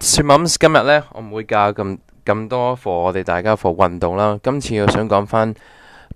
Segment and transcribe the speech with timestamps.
[0.00, 4.38] 今日呢，我唔会教咁咁多课，我哋大家课运动啦。
[4.44, 5.52] 今次我想讲翻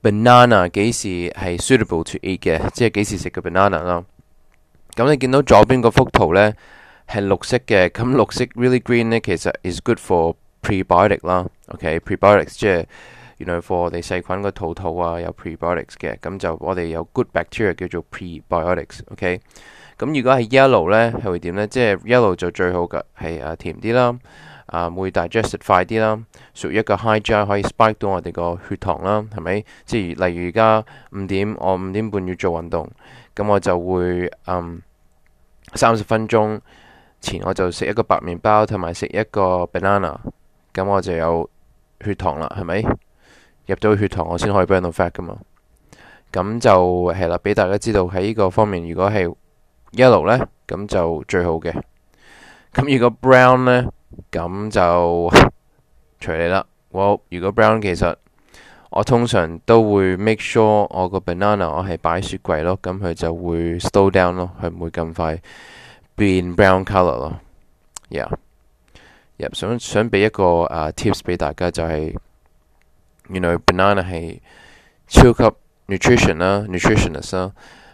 [0.00, 4.04] banana 几时系 suitable to eat 嘅，即系几时食个 banana 啦。
[4.94, 6.52] 咁你见到左边嗰幅图呢，
[7.08, 11.44] 系绿色嘅，咁绿色 really green 呢，其实 is good for prebiotics 啦。
[11.68, 12.86] OK，prebiotics 即系
[13.38, 19.00] 原来 for 我哋细菌个肚肚啊有 prebiotics 嘅，咁就我哋有 good bacteria 叫做 prebiotics。
[19.10, 19.40] OK。
[20.02, 21.64] 咁如果係 yellow 咧，係會點咧？
[21.68, 24.12] 即係 yellow 就最好嘅，係啊甜啲啦，
[24.66, 26.20] 啊會 digest 得快啲啦，
[26.56, 29.64] 屬一個 high j a g a 可以 spike 到我哋個血糖啦，係咪？
[29.84, 32.90] 即係例如而家五點，我五點半要做運動，
[33.36, 34.82] 咁我就會嗯
[35.74, 36.58] 三十分鐘
[37.20, 40.16] 前我就食一個白麵包，同埋食一個 banana，
[40.74, 41.48] 咁我就有
[42.04, 42.80] 血糖啦，係咪？
[43.66, 45.38] 入到血糖我先可以 burn 到 fat 噶嘛。
[46.32, 46.68] 咁就
[47.12, 49.32] 係啦，俾大家知道喺呢個方面，如果係。
[49.92, 51.70] 一路咧，咁就最好嘅。
[52.72, 53.86] 咁如果 brown 咧，
[54.30, 55.30] 咁就
[56.18, 56.64] 随你啦。
[56.90, 56.98] 如
[57.40, 58.14] 果 brown 其實
[58.90, 65.42] 我通常都會 make sure 我個 banana 我係擺雪櫃咯，咁佢就會 slow down 咯，佢唔會咁快
[66.14, 67.38] 變 brown colour 咯。
[68.08, 68.30] yeah，
[69.52, 72.16] 想想俾一個啊 tips 俾大家就係
[73.28, 74.40] 原 o banana 系
[75.08, 75.44] 超级
[75.88, 77.52] nutrition 啦 n u t r i t i o n i s t 啦